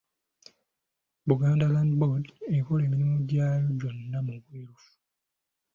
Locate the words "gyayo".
3.29-3.67